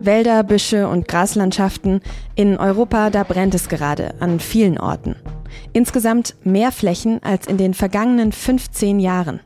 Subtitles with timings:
[0.00, 2.00] Wälder, Büsche und Graslandschaften.
[2.34, 5.16] In Europa, da brennt es gerade an vielen Orten.
[5.72, 9.40] Insgesamt mehr Flächen als in den vergangenen 15 Jahren.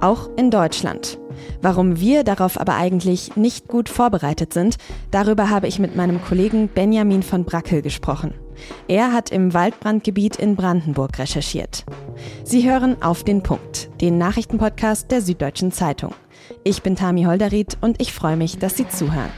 [0.00, 1.18] Auch in Deutschland.
[1.60, 4.76] Warum wir darauf aber eigentlich nicht gut vorbereitet sind,
[5.10, 8.34] darüber habe ich mit meinem Kollegen Benjamin von Brackel gesprochen.
[8.88, 11.84] Er hat im Waldbrandgebiet in Brandenburg recherchiert.
[12.44, 16.14] Sie hören auf den Punkt, den Nachrichtenpodcast der Süddeutschen Zeitung.
[16.64, 19.30] Ich bin Tami Holderried und ich freue mich, dass Sie zuhören.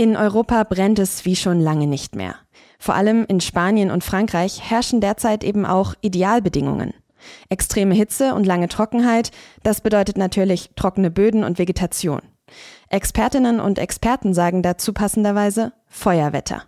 [0.00, 2.36] In Europa brennt es wie schon lange nicht mehr.
[2.78, 6.94] Vor allem in Spanien und Frankreich herrschen derzeit eben auch Idealbedingungen.
[7.48, 9.32] Extreme Hitze und lange Trockenheit,
[9.64, 12.20] das bedeutet natürlich trockene Böden und Vegetation.
[12.88, 16.62] Expertinnen und Experten sagen dazu passenderweise Feuerwetter.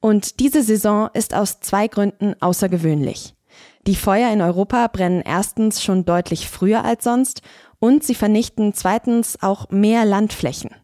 [0.00, 3.34] Und diese Saison ist aus zwei Gründen außergewöhnlich.
[3.86, 7.40] Die Feuer in Europa brennen erstens schon deutlich früher als sonst
[7.78, 10.81] und sie vernichten zweitens auch mehr Landflächen.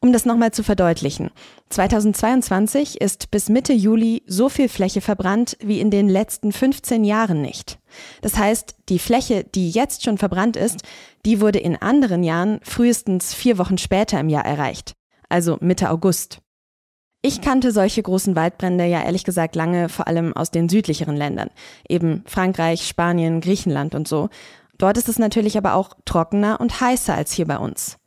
[0.00, 1.30] Um das nochmal zu verdeutlichen.
[1.70, 7.42] 2022 ist bis Mitte Juli so viel Fläche verbrannt wie in den letzten 15 Jahren
[7.42, 7.78] nicht.
[8.20, 10.82] Das heißt, die Fläche, die jetzt schon verbrannt ist,
[11.24, 14.92] die wurde in anderen Jahren frühestens vier Wochen später im Jahr erreicht.
[15.28, 16.38] Also Mitte August.
[17.20, 21.50] Ich kannte solche großen Waldbrände ja ehrlich gesagt lange vor allem aus den südlicheren Ländern.
[21.88, 24.28] Eben Frankreich, Spanien, Griechenland und so.
[24.78, 27.98] Dort ist es natürlich aber auch trockener und heißer als hier bei uns.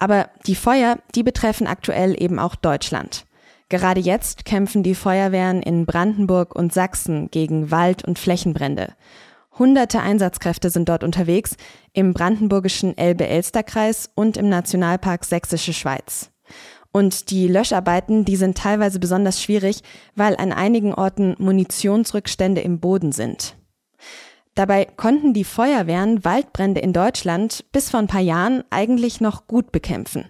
[0.00, 3.26] Aber die Feuer, die betreffen aktuell eben auch Deutschland.
[3.68, 8.94] Gerade jetzt kämpfen die Feuerwehren in Brandenburg und Sachsen gegen Wald- und Flächenbrände.
[9.58, 11.56] Hunderte Einsatzkräfte sind dort unterwegs,
[11.92, 16.30] im brandenburgischen Elbe-Elster-Kreis und im Nationalpark Sächsische Schweiz.
[16.92, 19.82] Und die Löscharbeiten, die sind teilweise besonders schwierig,
[20.16, 23.54] weil an einigen Orten Munitionsrückstände im Boden sind.
[24.54, 29.72] Dabei konnten die Feuerwehren Waldbrände in Deutschland bis vor ein paar Jahren eigentlich noch gut
[29.72, 30.26] bekämpfen,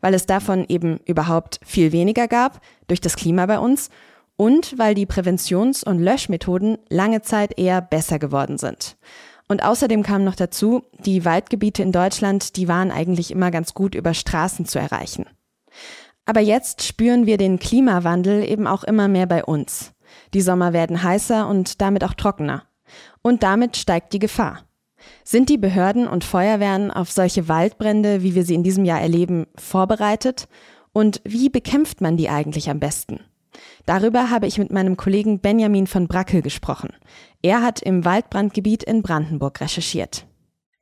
[0.00, 3.90] weil es davon eben überhaupt viel weniger gab durch das Klima bei uns
[4.36, 8.96] und weil die Präventions- und Löschmethoden lange Zeit eher besser geworden sind.
[9.48, 13.94] Und außerdem kam noch dazu, die Waldgebiete in Deutschland, die waren eigentlich immer ganz gut
[13.94, 15.26] über Straßen zu erreichen.
[16.24, 19.92] Aber jetzt spüren wir den Klimawandel eben auch immer mehr bei uns.
[20.34, 22.64] Die Sommer werden heißer und damit auch trockener.
[23.22, 24.64] Und damit steigt die Gefahr.
[25.24, 29.46] Sind die Behörden und Feuerwehren auf solche Waldbrände, wie wir sie in diesem Jahr erleben,
[29.56, 30.48] vorbereitet?
[30.92, 33.20] Und wie bekämpft man die eigentlich am besten?
[33.84, 36.90] Darüber habe ich mit meinem Kollegen Benjamin von Brackel gesprochen.
[37.42, 40.26] Er hat im Waldbrandgebiet in Brandenburg recherchiert.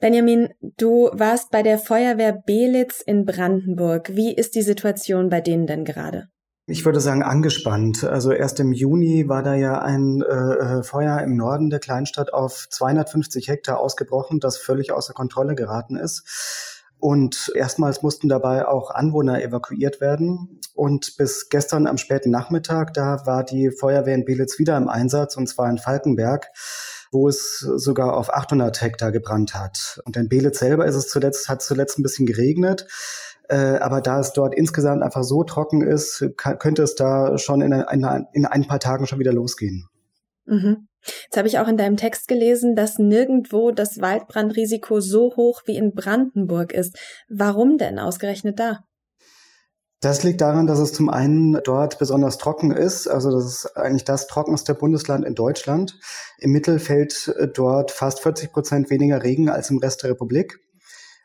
[0.01, 4.15] Benjamin, du warst bei der Feuerwehr Belitz in Brandenburg.
[4.15, 6.29] Wie ist die Situation bei denen denn gerade?
[6.67, 8.05] Ich würde sagen angespannt.
[8.05, 12.67] Also erst im Juni war da ja ein äh, Feuer im Norden der Kleinstadt auf
[12.71, 16.83] 250 Hektar ausgebrochen, das völlig außer Kontrolle geraten ist.
[16.99, 20.61] Und erstmals mussten dabei auch Anwohner evakuiert werden.
[20.75, 25.37] Und bis gestern am späten Nachmittag, da war die Feuerwehr in Belitz wieder im Einsatz,
[25.37, 26.47] und zwar in Falkenberg,
[27.13, 30.01] wo es sogar auf 800 Hektar gebrannt hat.
[30.07, 32.87] Und in Belitz selber ist es zuletzt, hat zuletzt ein bisschen geregnet.
[33.49, 37.61] Äh, aber da es dort insgesamt einfach so trocken ist, kann, könnte es da schon
[37.61, 39.87] in, ein, in ein paar Tagen schon wieder losgehen.
[40.47, 40.89] Mhm.
[41.25, 45.77] Jetzt habe ich auch in deinem Text gelesen, dass nirgendwo das Waldbrandrisiko so hoch wie
[45.77, 46.99] in Brandenburg ist.
[47.29, 48.81] Warum denn ausgerechnet da?
[50.01, 53.07] Das liegt daran, dass es zum einen dort besonders trocken ist.
[53.07, 55.99] Also das ist eigentlich das trockenste Bundesland in Deutschland.
[56.39, 60.59] Im Mittel fällt dort fast 40 Prozent weniger Regen als im Rest der Republik.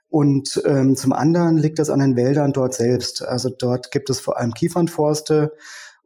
[0.09, 3.23] Und ähm, zum anderen liegt das an den Wäldern dort selbst.
[3.23, 5.53] Also dort gibt es vor allem Kiefernforste.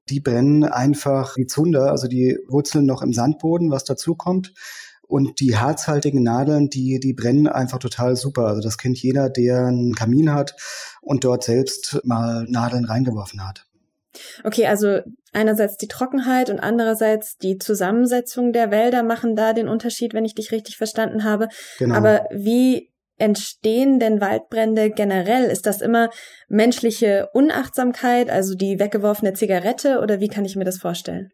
[0.09, 4.53] Die brennen einfach wie Zunder, also die Wurzeln noch im Sandboden, was dazu kommt.
[5.07, 8.47] Und die harzhaltigen Nadeln, die, die brennen einfach total super.
[8.47, 10.55] Also das kennt jeder, der einen Kamin hat
[11.01, 13.67] und dort selbst mal Nadeln reingeworfen hat.
[14.43, 14.99] Okay, also
[15.31, 20.35] einerseits die Trockenheit und andererseits die Zusammensetzung der Wälder machen da den Unterschied, wenn ich
[20.35, 21.47] dich richtig verstanden habe.
[21.79, 21.95] Genau.
[21.95, 25.45] Aber wie entstehen denn Waldbrände generell?
[25.45, 26.09] Ist das immer
[26.49, 31.31] menschliche Unachtsamkeit, also die weggeworfene Zigarette oder wie kann ich mir das vorstellen?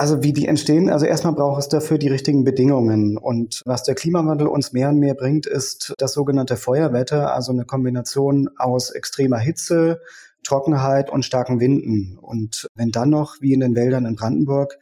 [0.00, 3.18] Also wie die entstehen, also erstmal braucht es dafür die richtigen Bedingungen.
[3.18, 7.66] Und was der Klimawandel uns mehr und mehr bringt, ist das sogenannte Feuerwetter, also eine
[7.66, 10.00] Kombination aus extremer Hitze,
[10.42, 12.16] Trockenheit und starken Winden.
[12.18, 14.78] Und wenn dann noch, wie in den Wäldern in Brandenburg,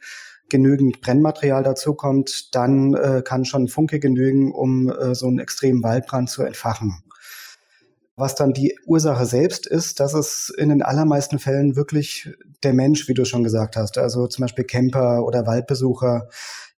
[0.49, 5.83] genügend Brennmaterial dazu kommt, dann äh, kann schon Funke genügen, um äh, so einen extremen
[5.83, 7.03] Waldbrand zu entfachen.
[8.15, 12.29] Was dann die Ursache selbst ist, das ist in den allermeisten Fällen wirklich
[12.63, 13.97] der Mensch, wie du schon gesagt hast.
[13.97, 16.27] Also zum Beispiel Camper oder Waldbesucher,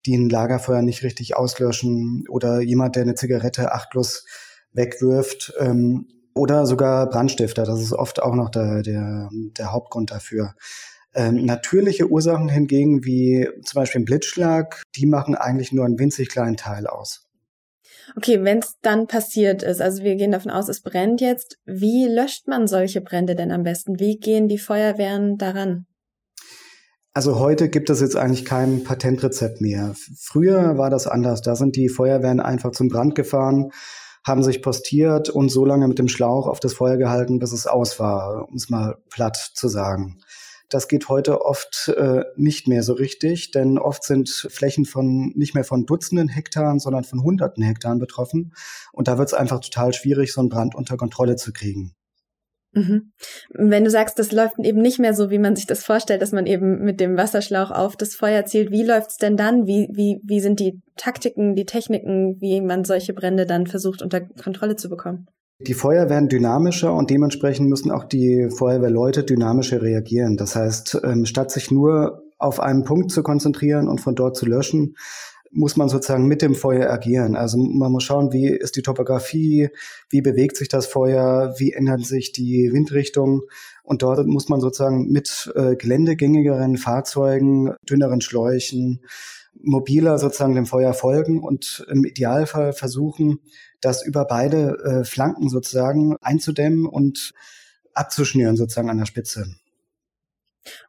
[0.05, 4.25] die ein Lagerfeuer nicht richtig auslöschen oder jemand, der eine Zigarette achtlos
[4.73, 5.53] wegwirft.
[5.59, 7.65] Ähm, oder sogar Brandstifter.
[7.65, 10.53] Das ist oft auch noch der, der, der Hauptgrund dafür.
[11.13, 16.29] Ähm, natürliche Ursachen hingegen, wie zum Beispiel ein Blitzschlag, die machen eigentlich nur einen winzig
[16.29, 17.27] kleinen Teil aus.
[18.15, 22.07] Okay, wenn es dann passiert ist, also wir gehen davon aus, es brennt jetzt, wie
[22.07, 23.99] löscht man solche Brände denn am besten?
[23.99, 25.85] Wie gehen die Feuerwehren daran?
[27.13, 29.93] Also heute gibt es jetzt eigentlich kein Patentrezept mehr.
[30.17, 31.41] Früher war das anders.
[31.41, 33.71] Da sind die Feuerwehren einfach zum Brand gefahren,
[34.25, 37.67] haben sich postiert und so lange mit dem Schlauch auf das Feuer gehalten, bis es
[37.67, 40.19] aus war, um es mal platt zu sagen.
[40.71, 45.53] Das geht heute oft äh, nicht mehr so richtig, denn oft sind Flächen von nicht
[45.53, 48.53] mehr von Dutzenden Hektaren, sondern von Hunderten Hektaren betroffen.
[48.93, 51.93] Und da wird es einfach total schwierig, so einen Brand unter Kontrolle zu kriegen.
[52.73, 53.11] Mhm.
[53.49, 56.31] Wenn du sagst, das läuft eben nicht mehr so, wie man sich das vorstellt, dass
[56.31, 59.67] man eben mit dem Wasserschlauch auf das Feuer zielt, wie läuft's denn dann?
[59.67, 64.21] Wie, wie, wie sind die Taktiken, die Techniken, wie man solche Brände dann versucht unter
[64.21, 65.27] Kontrolle zu bekommen?
[65.67, 70.37] Die Feuer werden dynamischer und dementsprechend müssen auch die Feuerwehrleute dynamischer reagieren.
[70.37, 74.45] Das heißt, ähm, statt sich nur auf einen Punkt zu konzentrieren und von dort zu
[74.45, 74.95] löschen,
[75.51, 77.35] muss man sozusagen mit dem Feuer agieren.
[77.35, 79.69] Also man muss schauen, wie ist die Topografie,
[80.09, 83.41] wie bewegt sich das Feuer, wie ändert sich die Windrichtung.
[83.83, 89.01] Und dort muss man sozusagen mit äh, geländegängigeren Fahrzeugen, dünneren Schläuchen,
[89.53, 93.39] mobiler sozusagen dem Feuer folgen und im Idealfall versuchen,
[93.79, 97.33] das über beide äh, Flanken sozusagen einzudämmen und
[97.93, 99.45] abzuschnüren sozusagen an der Spitze.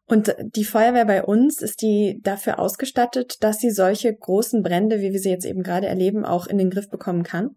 [0.07, 5.13] Und die Feuerwehr bei uns, ist die dafür ausgestattet, dass sie solche großen Brände, wie
[5.13, 7.57] wir sie jetzt eben gerade erleben, auch in den Griff bekommen kann?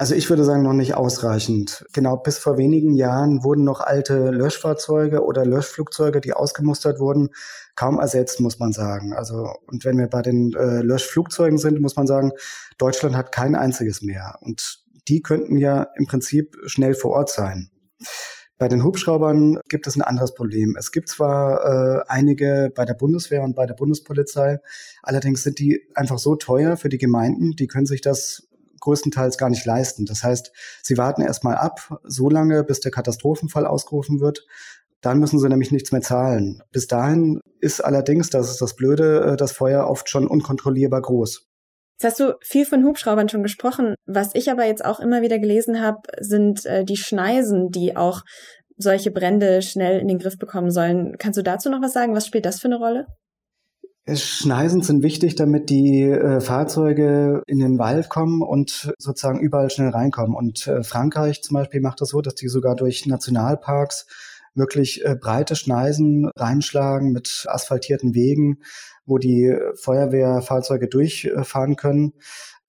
[0.00, 1.84] Also ich würde sagen, noch nicht ausreichend.
[1.92, 7.28] Genau, bis vor wenigen Jahren wurden noch alte Löschfahrzeuge oder Löschflugzeuge, die ausgemustert wurden,
[7.76, 9.12] kaum ersetzt, muss man sagen.
[9.12, 12.32] Also, und wenn wir bei den äh, Löschflugzeugen sind, muss man sagen,
[12.78, 14.38] Deutschland hat kein einziges mehr.
[14.40, 17.68] Und die könnten ja im Prinzip schnell vor Ort sein.
[18.56, 20.76] Bei den Hubschraubern gibt es ein anderes Problem.
[20.78, 21.64] Es gibt zwar
[21.98, 24.60] äh, einige bei der Bundeswehr und bei der Bundespolizei,
[25.02, 28.49] allerdings sind die einfach so teuer für die Gemeinden, die können sich das
[28.80, 30.06] größtenteils gar nicht leisten.
[30.06, 34.46] Das heißt, sie warten erstmal ab, so lange, bis der Katastrophenfall ausgerufen wird.
[35.00, 36.62] Dann müssen sie nämlich nichts mehr zahlen.
[36.72, 41.46] Bis dahin ist allerdings, das ist das Blöde, äh, das Feuer oft schon unkontrollierbar groß.
[42.00, 43.94] Jetzt hast du viel von Hubschraubern schon gesprochen.
[44.06, 48.22] Was ich aber jetzt auch immer wieder gelesen habe, sind äh, die Schneisen, die auch
[48.78, 51.16] solche Brände schnell in den Griff bekommen sollen.
[51.18, 52.14] Kannst du dazu noch was sagen?
[52.14, 53.06] Was spielt das für eine Rolle?
[54.08, 59.90] Schneisen sind wichtig, damit die äh, Fahrzeuge in den Wald kommen und sozusagen überall schnell
[59.90, 60.34] reinkommen.
[60.34, 64.06] Und äh, Frankreich zum Beispiel macht das so, dass die sogar durch Nationalparks
[64.54, 68.60] wirklich äh, breite Schneisen reinschlagen mit asphaltierten Wegen,
[69.04, 72.14] wo die Feuerwehrfahrzeuge durchfahren können.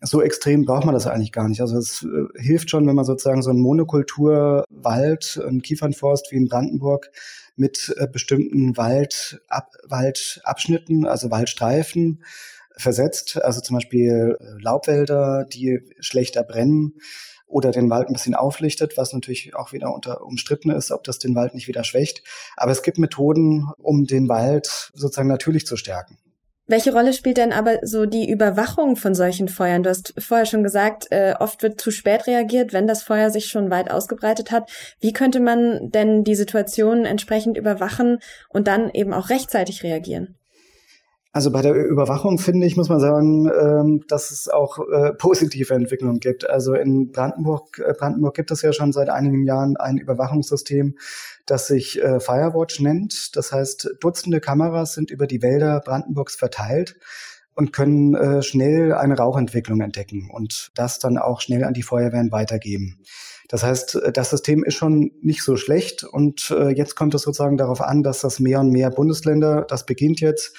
[0.04, 1.62] So extrem braucht man das eigentlich gar nicht.
[1.62, 6.48] Also es äh, hilft schon, wenn man sozusagen so einen Monokulturwald, einen Kiefernforst wie in
[6.48, 7.12] Brandenburg
[7.56, 12.24] mit äh, bestimmten Wald, Ab, Waldabschnitten, also Waldstreifen
[12.76, 13.40] versetzt.
[13.44, 16.96] Also zum Beispiel äh, Laubwälder, die schlechter brennen
[17.46, 21.20] oder den Wald ein bisschen auflichtet, was natürlich auch wieder unter umstritten ist, ob das
[21.20, 22.24] den Wald nicht wieder schwächt.
[22.58, 26.18] Aber es gibt Methoden, um den Wald sozusagen natürlich zu stärken.
[26.68, 29.84] Welche Rolle spielt denn aber so die Überwachung von solchen Feuern?
[29.84, 33.48] Du hast vorher schon gesagt, äh, oft wird zu spät reagiert, wenn das Feuer sich
[33.48, 34.72] schon weit ausgebreitet hat.
[35.00, 40.38] Wie könnte man denn die Situation entsprechend überwachen und dann eben auch rechtzeitig reagieren?
[41.34, 45.74] Also bei der Überwachung finde ich, muss man sagen, ähm, dass es auch äh, positive
[45.74, 46.50] Entwicklungen gibt.
[46.50, 50.98] Also in Brandenburg, äh, Brandenburg gibt es ja schon seit einigen Jahren ein Überwachungssystem,
[51.46, 53.38] das sich äh, Firewatch nennt.
[53.38, 56.98] Das heißt, Dutzende Kameras sind über die Wälder Brandenburgs verteilt
[57.54, 63.02] und können schnell eine Rauchentwicklung entdecken und das dann auch schnell an die Feuerwehren weitergeben.
[63.50, 67.82] Das heißt, das System ist schon nicht so schlecht und jetzt kommt es sozusagen darauf
[67.82, 70.56] an, dass das mehr und mehr Bundesländer, das beginnt jetzt,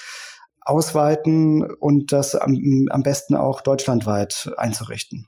[0.64, 5.26] ausweiten und das am, am besten auch deutschlandweit einzurichten.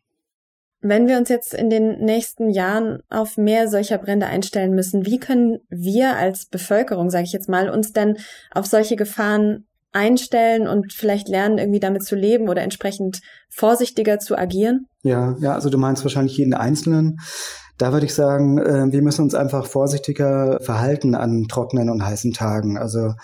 [0.81, 5.19] Wenn wir uns jetzt in den nächsten Jahren auf mehr solcher Brände einstellen müssen, wie
[5.19, 8.19] können wir als Bevölkerung, sage ich jetzt mal, uns denn
[8.51, 14.37] auf solche Gefahren einstellen und vielleicht lernen, irgendwie damit zu leben oder entsprechend vorsichtiger zu
[14.37, 14.87] agieren?
[15.03, 17.19] Ja, ja, also du meinst wahrscheinlich jeden Einzelnen.
[17.79, 22.33] Da würde ich sagen, äh, wir müssen uns einfach vorsichtiger verhalten an trockenen und heißen
[22.33, 22.77] Tagen.
[22.77, 23.15] Also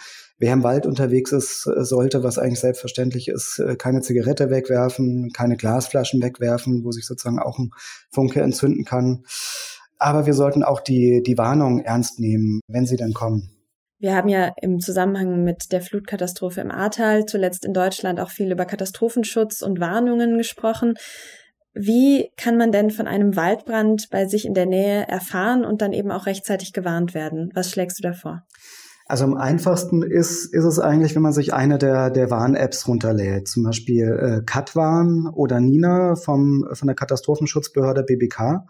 [0.40, 5.30] wer im Wald unterwegs ist, äh, sollte, was eigentlich selbstverständlich ist, äh, keine Zigarette wegwerfen,
[5.32, 7.70] keine Glasflaschen wegwerfen, wo sich sozusagen auch ein
[8.11, 9.25] Funke entzünden kann.
[9.99, 13.50] Aber wir sollten auch die, die Warnung ernst nehmen, wenn sie dann kommen.
[13.99, 18.50] Wir haben ja im Zusammenhang mit der Flutkatastrophe im Ahrtal zuletzt in Deutschland auch viel
[18.50, 20.94] über Katastrophenschutz und Warnungen gesprochen.
[21.75, 25.92] Wie kann man denn von einem Waldbrand bei sich in der Nähe erfahren und dann
[25.92, 27.50] eben auch rechtzeitig gewarnt werden?
[27.52, 28.42] Was schlägst du da vor?
[29.11, 33.49] Also am einfachsten ist, ist es eigentlich, wenn man sich eine der, der Warn-Apps runterlädt,
[33.49, 38.69] zum Beispiel äh, Katwarn oder Nina vom, von der Katastrophenschutzbehörde BBK.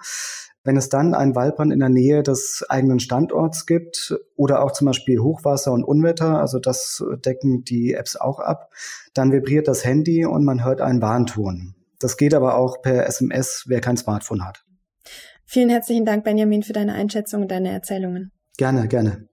[0.65, 4.87] Wenn es dann einen Waldbrand in der Nähe des eigenen Standorts gibt oder auch zum
[4.87, 8.71] Beispiel Hochwasser und Unwetter, also das decken die Apps auch ab,
[9.13, 11.75] dann vibriert das Handy und man hört einen Warnton.
[11.99, 14.65] Das geht aber auch per SMS, wer kein Smartphone hat.
[15.45, 18.33] Vielen herzlichen Dank, Benjamin, für deine Einschätzung und deine Erzählungen.
[18.57, 19.30] Gerne, gerne.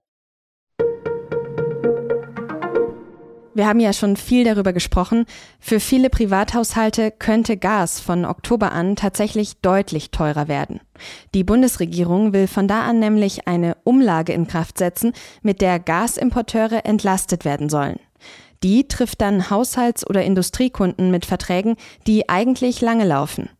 [3.58, 5.26] Wir haben ja schon viel darüber gesprochen.
[5.58, 10.78] Für viele Privathaushalte könnte Gas von Oktober an tatsächlich deutlich teurer werden.
[11.34, 15.12] Die Bundesregierung will von da an nämlich eine Umlage in Kraft setzen,
[15.42, 17.98] mit der Gasimporteure entlastet werden sollen.
[18.62, 21.74] Die trifft dann Haushalts- oder Industriekunden mit Verträgen,
[22.06, 23.50] die eigentlich lange laufen.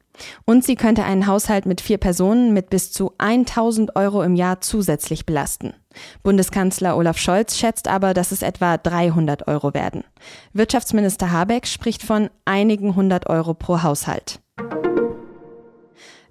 [0.44, 4.60] Und sie könnte einen Haushalt mit vier Personen mit bis zu 1000 Euro im Jahr
[4.60, 5.74] zusätzlich belasten.
[6.22, 10.04] Bundeskanzler Olaf Scholz schätzt aber, dass es etwa 300 Euro werden.
[10.52, 14.40] Wirtschaftsminister Habeck spricht von einigen hundert Euro pro Haushalt.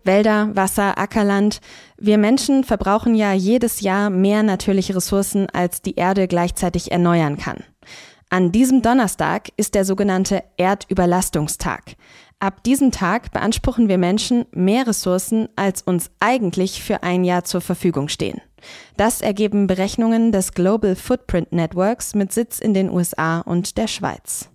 [0.03, 1.59] Wälder, Wasser, Ackerland.
[1.97, 7.63] Wir Menschen verbrauchen ja jedes Jahr mehr natürliche Ressourcen, als die Erde gleichzeitig erneuern kann.
[8.29, 11.95] An diesem Donnerstag ist der sogenannte Erdüberlastungstag.
[12.39, 17.61] Ab diesem Tag beanspruchen wir Menschen mehr Ressourcen, als uns eigentlich für ein Jahr zur
[17.61, 18.41] Verfügung stehen.
[18.95, 24.49] Das ergeben Berechnungen des Global Footprint Networks mit Sitz in den USA und der Schweiz.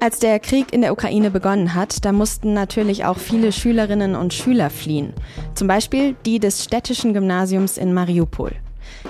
[0.00, 4.34] Als der Krieg in der Ukraine begonnen hat, da mussten natürlich auch viele Schülerinnen und
[4.34, 5.12] Schüler fliehen.
[5.54, 8.50] Zum Beispiel die des städtischen Gymnasiums in Mariupol.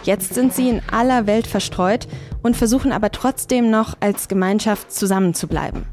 [0.05, 2.07] Jetzt sind sie in aller Welt verstreut
[2.43, 5.85] und versuchen aber trotzdem noch als Gemeinschaft zusammenzubleiben.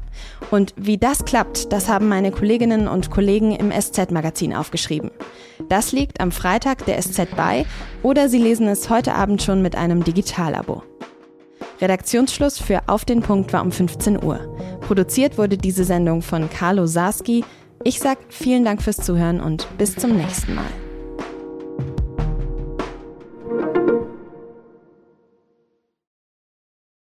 [0.50, 5.10] Und wie das klappt, das haben meine Kolleginnen und Kollegen im SZ-Magazin aufgeschrieben.
[5.68, 7.64] Das liegt am Freitag der SZ bei
[8.02, 10.82] oder Sie lesen es heute Abend schon mit einem Digitalabo.
[11.80, 14.38] Redaktionsschluss für Auf den Punkt war um 15 Uhr.
[14.80, 17.44] Produziert wurde diese Sendung von Carlo Sarski.
[17.84, 20.89] Ich sag vielen Dank fürs Zuhören und bis zum nächsten Mal.